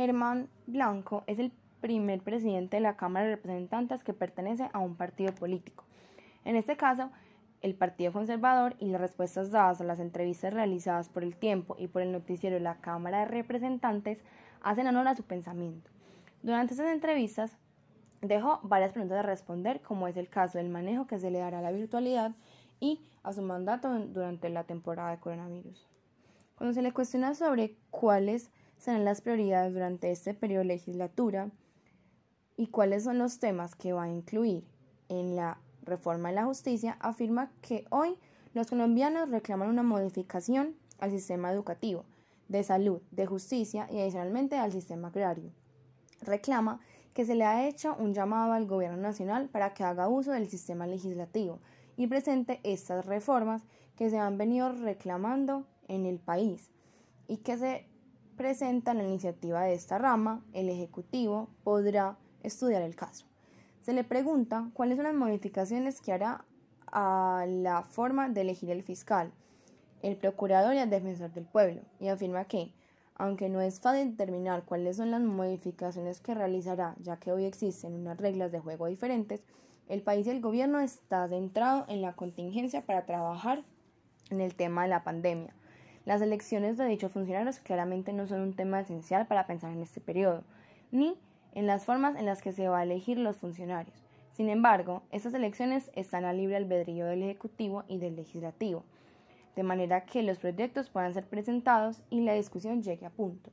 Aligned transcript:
Germán 0.00 0.48
Blanco 0.66 1.24
es 1.26 1.38
el 1.38 1.52
primer 1.82 2.22
presidente 2.22 2.78
de 2.78 2.80
la 2.80 2.96
Cámara 2.96 3.26
de 3.26 3.36
Representantes 3.36 4.02
que 4.02 4.14
pertenece 4.14 4.70
a 4.72 4.78
un 4.78 4.96
partido 4.96 5.34
político. 5.34 5.84
En 6.46 6.56
este 6.56 6.78
caso, 6.78 7.10
el 7.60 7.74
Partido 7.74 8.10
Conservador 8.10 8.76
y 8.78 8.86
las 8.86 9.02
respuestas 9.02 9.50
dadas 9.50 9.82
a 9.82 9.84
las 9.84 10.00
entrevistas 10.00 10.54
realizadas 10.54 11.10
por 11.10 11.22
el 11.22 11.36
tiempo 11.36 11.76
y 11.78 11.86
por 11.88 12.00
el 12.00 12.12
noticiero 12.12 12.56
de 12.56 12.62
la 12.62 12.76
Cámara 12.76 13.18
de 13.18 13.24
Representantes 13.26 14.22
hacen 14.62 14.86
honor 14.86 15.06
a 15.06 15.16
su 15.16 15.22
pensamiento. 15.24 15.90
Durante 16.42 16.72
esas 16.72 16.90
entrevistas 16.90 17.58
dejó 18.22 18.60
varias 18.62 18.92
preguntas 18.92 19.18
a 19.18 19.22
responder, 19.22 19.82
como 19.82 20.08
es 20.08 20.16
el 20.16 20.30
caso 20.30 20.56
del 20.56 20.70
manejo 20.70 21.06
que 21.06 21.18
se 21.18 21.30
le 21.30 21.40
dará 21.40 21.58
a 21.58 21.62
la 21.62 21.72
virtualidad 21.72 22.32
y 22.80 23.02
a 23.22 23.34
su 23.34 23.42
mandato 23.42 23.94
durante 24.06 24.48
la 24.48 24.64
temporada 24.64 25.10
de 25.10 25.20
coronavirus. 25.20 25.86
Cuando 26.54 26.72
se 26.72 26.80
le 26.80 26.92
cuestiona 26.92 27.34
sobre 27.34 27.76
cuáles 27.90 28.50
serán 28.80 29.04
las 29.04 29.20
prioridades 29.20 29.72
durante 29.72 30.10
este 30.10 30.34
periodo 30.34 30.60
de 30.60 30.68
legislatura 30.68 31.50
y 32.56 32.68
cuáles 32.68 33.04
son 33.04 33.18
los 33.18 33.38
temas 33.38 33.76
que 33.76 33.92
va 33.92 34.04
a 34.04 34.08
incluir 34.08 34.64
en 35.08 35.36
la 35.36 35.58
reforma 35.82 36.30
de 36.30 36.36
la 36.36 36.46
justicia, 36.46 36.96
afirma 37.00 37.52
que 37.60 37.84
hoy 37.90 38.16
los 38.54 38.68
colombianos 38.68 39.30
reclaman 39.30 39.68
una 39.68 39.82
modificación 39.82 40.74
al 40.98 41.10
sistema 41.10 41.52
educativo, 41.52 42.04
de 42.48 42.62
salud, 42.64 43.00
de 43.10 43.26
justicia 43.26 43.86
y 43.90 44.00
adicionalmente 44.00 44.56
al 44.56 44.72
sistema 44.72 45.08
agrario. 45.08 45.52
Reclama 46.22 46.80
que 47.12 47.26
se 47.26 47.34
le 47.34 47.44
ha 47.44 47.68
hecho 47.68 47.94
un 47.98 48.14
llamado 48.14 48.52
al 48.52 48.66
gobierno 48.66 48.96
nacional 48.96 49.48
para 49.48 49.74
que 49.74 49.84
haga 49.84 50.08
uso 50.08 50.32
del 50.32 50.48
sistema 50.48 50.86
legislativo 50.86 51.60
y 51.96 52.06
presente 52.06 52.60
estas 52.62 53.04
reformas 53.04 53.62
que 53.96 54.08
se 54.08 54.18
han 54.18 54.38
venido 54.38 54.72
reclamando 54.72 55.66
en 55.88 56.06
el 56.06 56.18
país 56.18 56.70
y 57.28 57.38
que 57.38 57.58
se 57.58 57.89
presenta 58.40 58.94
la 58.94 59.02
iniciativa 59.02 59.64
de 59.64 59.74
esta 59.74 59.98
rama, 59.98 60.42
el 60.54 60.70
Ejecutivo 60.70 61.50
podrá 61.62 62.16
estudiar 62.42 62.80
el 62.80 62.96
caso. 62.96 63.26
Se 63.80 63.92
le 63.92 64.02
pregunta 64.02 64.70
cuáles 64.72 64.96
son 64.96 65.04
las 65.04 65.14
modificaciones 65.14 66.00
que 66.00 66.14
hará 66.14 66.46
a 66.86 67.44
la 67.46 67.82
forma 67.82 68.30
de 68.30 68.40
elegir 68.40 68.70
el 68.70 68.82
fiscal, 68.82 69.30
el 70.00 70.16
procurador 70.16 70.72
y 70.72 70.78
el 70.78 70.88
defensor 70.88 71.30
del 71.34 71.44
pueblo, 71.44 71.82
y 71.98 72.08
afirma 72.08 72.46
que, 72.46 72.72
aunque 73.14 73.50
no 73.50 73.60
es 73.60 73.78
fácil 73.78 74.12
determinar 74.12 74.64
cuáles 74.64 74.96
son 74.96 75.10
las 75.10 75.20
modificaciones 75.20 76.22
que 76.22 76.32
realizará, 76.32 76.96
ya 76.98 77.18
que 77.18 77.32
hoy 77.32 77.44
existen 77.44 77.92
unas 77.92 78.16
reglas 78.16 78.50
de 78.50 78.60
juego 78.60 78.86
diferentes, 78.86 79.42
el 79.86 80.00
país 80.00 80.26
y 80.26 80.30
el 80.30 80.40
gobierno 80.40 80.80
está 80.80 81.28
centrado 81.28 81.84
en 81.88 82.00
la 82.00 82.14
contingencia 82.14 82.86
para 82.86 83.04
trabajar 83.04 83.64
en 84.30 84.40
el 84.40 84.54
tema 84.54 84.84
de 84.84 84.88
la 84.88 85.04
pandemia. 85.04 85.54
Las 86.06 86.22
elecciones 86.22 86.78
de 86.78 86.86
dichos 86.86 87.12
funcionarios 87.12 87.58
claramente 87.58 88.12
no 88.12 88.26
son 88.26 88.40
un 88.40 88.54
tema 88.54 88.80
esencial 88.80 89.26
para 89.26 89.46
pensar 89.46 89.72
en 89.72 89.82
este 89.82 90.00
periodo, 90.00 90.44
ni 90.90 91.18
en 91.54 91.66
las 91.66 91.84
formas 91.84 92.16
en 92.16 92.26
las 92.26 92.42
que 92.42 92.52
se 92.52 92.68
va 92.68 92.78
a 92.78 92.82
elegir 92.84 93.18
los 93.18 93.36
funcionarios. 93.36 93.96
Sin 94.32 94.48
embargo, 94.48 95.02
estas 95.10 95.34
elecciones 95.34 95.90
están 95.94 96.24
a 96.24 96.32
libre 96.32 96.56
albedrío 96.56 97.04
del 97.04 97.22
Ejecutivo 97.22 97.84
y 97.88 97.98
del 97.98 98.16
Legislativo, 98.16 98.84
de 99.56 99.62
manera 99.62 100.04
que 100.06 100.22
los 100.22 100.38
proyectos 100.38 100.88
puedan 100.88 101.12
ser 101.12 101.26
presentados 101.26 102.00
y 102.08 102.20
la 102.22 102.34
discusión 102.34 102.82
llegue 102.82 103.04
a 103.04 103.10
punto. 103.10 103.50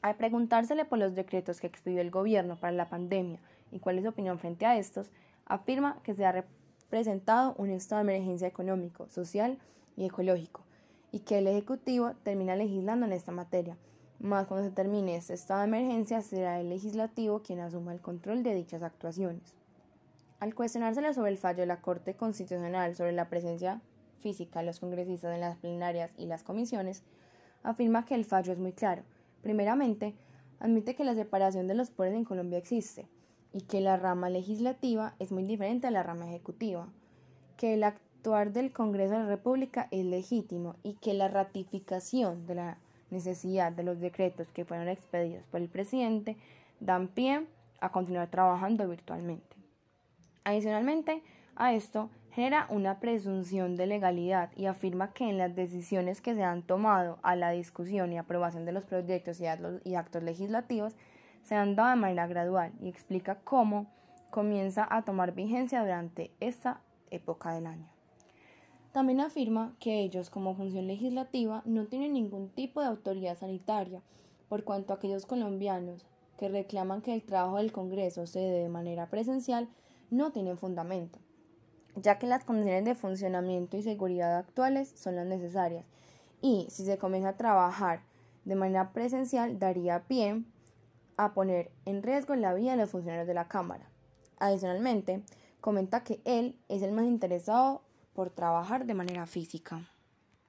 Al 0.00 0.14
preguntársele 0.14 0.84
por 0.84 0.98
los 0.98 1.14
decretos 1.14 1.60
que 1.60 1.66
expidió 1.66 2.00
el 2.00 2.10
Gobierno 2.10 2.56
para 2.56 2.72
la 2.72 2.88
pandemia 2.88 3.40
y 3.70 3.80
cuál 3.80 3.98
es 3.98 4.04
su 4.04 4.10
opinión 4.10 4.38
frente 4.38 4.64
a 4.64 4.78
estos, 4.78 5.10
afirma 5.44 6.00
que 6.02 6.14
se 6.14 6.24
ha 6.24 6.32
representado 6.32 7.54
un 7.58 7.70
estado 7.70 8.04
de 8.04 8.14
emergencia 8.14 8.48
económico, 8.48 9.08
social 9.08 9.58
y 9.96 10.06
ecológico, 10.06 10.62
y 11.16 11.20
que 11.20 11.38
el 11.38 11.46
Ejecutivo 11.46 12.12
termina 12.24 12.56
legislando 12.56 13.06
en 13.06 13.12
esta 13.14 13.32
materia, 13.32 13.78
más 14.18 14.46
cuando 14.46 14.68
se 14.68 14.74
termine 14.74 15.16
este 15.16 15.32
estado 15.32 15.60
de 15.60 15.68
emergencia 15.68 16.20
será 16.20 16.60
el 16.60 16.68
legislativo 16.68 17.40
quien 17.42 17.60
asuma 17.60 17.94
el 17.94 18.02
control 18.02 18.42
de 18.42 18.54
dichas 18.54 18.82
actuaciones. 18.82 19.54
Al 20.40 20.54
cuestionársele 20.54 21.14
sobre 21.14 21.30
el 21.30 21.38
fallo 21.38 21.60
de 21.60 21.66
la 21.66 21.80
Corte 21.80 22.16
Constitucional 22.16 22.94
sobre 22.96 23.12
la 23.12 23.30
presencia 23.30 23.80
física 24.18 24.58
de 24.58 24.66
los 24.66 24.78
congresistas 24.78 25.34
en 25.34 25.40
las 25.40 25.56
plenarias 25.56 26.10
y 26.18 26.26
las 26.26 26.42
comisiones, 26.42 27.02
afirma 27.62 28.04
que 28.04 28.14
el 28.14 28.26
fallo 28.26 28.52
es 28.52 28.58
muy 28.58 28.72
claro. 28.74 29.02
Primeramente, 29.40 30.14
admite 30.60 30.94
que 30.96 31.04
la 31.04 31.14
separación 31.14 31.66
de 31.66 31.76
los 31.76 31.88
poderes 31.88 32.18
en 32.18 32.24
Colombia 32.24 32.58
existe 32.58 33.08
y 33.54 33.62
que 33.62 33.80
la 33.80 33.96
rama 33.96 34.28
legislativa 34.28 35.14
es 35.18 35.32
muy 35.32 35.44
diferente 35.44 35.86
a 35.86 35.90
la 35.90 36.02
rama 36.02 36.28
ejecutiva, 36.28 36.90
que 37.56 37.72
el 37.72 37.84
actuar 38.26 38.52
del 38.52 38.72
Congreso 38.72 39.12
de 39.12 39.20
la 39.20 39.28
República 39.28 39.86
es 39.92 40.04
legítimo 40.04 40.74
y 40.82 40.94
que 40.94 41.14
la 41.14 41.28
ratificación 41.28 42.44
de 42.48 42.56
la 42.56 42.78
necesidad 43.10 43.70
de 43.70 43.84
los 43.84 44.00
decretos 44.00 44.48
que 44.48 44.64
fueron 44.64 44.88
expedidos 44.88 45.44
por 45.46 45.60
el 45.60 45.68
presidente 45.68 46.36
dan 46.80 47.06
pie 47.06 47.46
a 47.80 47.92
continuar 47.92 48.28
trabajando 48.28 48.88
virtualmente. 48.88 49.54
Adicionalmente 50.42 51.22
a 51.54 51.72
esto, 51.72 52.10
genera 52.32 52.66
una 52.68 52.98
presunción 52.98 53.76
de 53.76 53.86
legalidad 53.86 54.50
y 54.56 54.66
afirma 54.66 55.12
que 55.12 55.30
en 55.30 55.38
las 55.38 55.54
decisiones 55.54 56.20
que 56.20 56.34
se 56.34 56.42
han 56.42 56.62
tomado 56.64 57.20
a 57.22 57.36
la 57.36 57.52
discusión 57.52 58.12
y 58.12 58.18
aprobación 58.18 58.64
de 58.64 58.72
los 58.72 58.82
proyectos 58.82 59.40
y 59.40 59.94
actos 59.94 60.22
legislativos 60.24 60.96
se 61.44 61.54
han 61.54 61.76
dado 61.76 61.90
de 61.90 61.96
manera 61.96 62.26
gradual 62.26 62.72
y 62.80 62.88
explica 62.88 63.36
cómo 63.44 63.86
comienza 64.30 64.84
a 64.90 65.02
tomar 65.02 65.32
vigencia 65.32 65.80
durante 65.82 66.32
esta 66.40 66.80
época 67.12 67.52
del 67.52 67.68
año. 67.68 67.95
También 68.96 69.20
afirma 69.20 69.76
que 69.78 70.00
ellos 70.00 70.30
como 70.30 70.54
función 70.54 70.86
legislativa 70.86 71.60
no 71.66 71.84
tienen 71.84 72.14
ningún 72.14 72.48
tipo 72.48 72.80
de 72.80 72.86
autoridad 72.86 73.36
sanitaria, 73.36 74.00
por 74.48 74.64
cuanto 74.64 74.94
aquellos 74.94 75.26
colombianos 75.26 76.06
que 76.38 76.48
reclaman 76.48 77.02
que 77.02 77.12
el 77.12 77.22
trabajo 77.22 77.58
del 77.58 77.72
Congreso 77.72 78.26
se 78.26 78.38
dé 78.38 78.62
de 78.62 78.70
manera 78.70 79.10
presencial 79.10 79.68
no 80.08 80.32
tienen 80.32 80.56
fundamento, 80.56 81.18
ya 81.94 82.18
que 82.18 82.26
las 82.26 82.44
condiciones 82.44 82.86
de 82.86 82.94
funcionamiento 82.94 83.76
y 83.76 83.82
seguridad 83.82 84.34
actuales 84.34 84.94
son 84.96 85.16
las 85.16 85.26
necesarias, 85.26 85.84
y 86.40 86.66
si 86.70 86.86
se 86.86 86.96
comienza 86.96 87.28
a 87.28 87.36
trabajar 87.36 88.00
de 88.46 88.54
manera 88.54 88.94
presencial 88.94 89.58
daría 89.58 90.04
pie 90.04 90.42
a 91.18 91.34
poner 91.34 91.70
en 91.84 92.02
riesgo 92.02 92.34
la 92.34 92.54
vida 92.54 92.70
de 92.70 92.78
los 92.78 92.92
funcionarios 92.92 93.28
de 93.28 93.34
la 93.34 93.46
Cámara. 93.46 93.90
Adicionalmente, 94.38 95.22
comenta 95.60 96.02
que 96.02 96.22
él 96.24 96.58
es 96.70 96.80
el 96.80 96.92
más 96.92 97.04
interesado 97.04 97.82
por 98.16 98.30
trabajar 98.30 98.86
de 98.86 98.94
manera 98.94 99.26
física. 99.26 99.82